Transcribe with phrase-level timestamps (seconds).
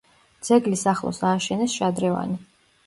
[0.47, 2.45] ძეგლის ახლოს ააშენეს შადრევანი.